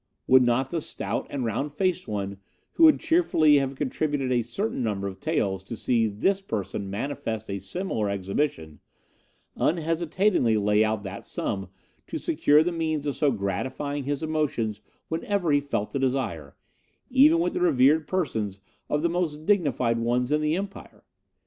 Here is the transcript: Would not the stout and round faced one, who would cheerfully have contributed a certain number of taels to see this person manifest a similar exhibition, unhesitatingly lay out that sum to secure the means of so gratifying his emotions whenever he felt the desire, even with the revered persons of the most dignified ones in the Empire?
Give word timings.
Would 0.25 0.41
not 0.41 0.71
the 0.71 0.81
stout 0.81 1.27
and 1.29 1.45
round 1.45 1.71
faced 1.71 2.07
one, 2.07 2.37
who 2.71 2.85
would 2.85 2.99
cheerfully 2.99 3.57
have 3.57 3.75
contributed 3.75 4.31
a 4.31 4.41
certain 4.41 4.81
number 4.81 5.07
of 5.07 5.19
taels 5.19 5.61
to 5.65 5.77
see 5.77 6.07
this 6.07 6.41
person 6.41 6.89
manifest 6.89 7.51
a 7.51 7.59
similar 7.59 8.09
exhibition, 8.09 8.79
unhesitatingly 9.55 10.57
lay 10.57 10.83
out 10.83 11.03
that 11.03 11.23
sum 11.23 11.69
to 12.07 12.17
secure 12.17 12.63
the 12.63 12.71
means 12.71 13.05
of 13.05 13.15
so 13.15 13.29
gratifying 13.29 14.05
his 14.05 14.23
emotions 14.23 14.81
whenever 15.07 15.51
he 15.51 15.59
felt 15.59 15.91
the 15.91 15.99
desire, 15.99 16.55
even 17.11 17.37
with 17.37 17.53
the 17.53 17.61
revered 17.61 18.07
persons 18.07 18.59
of 18.89 19.03
the 19.03 19.07
most 19.07 19.45
dignified 19.45 19.99
ones 19.99 20.31
in 20.31 20.41
the 20.41 20.55
Empire? 20.55 21.03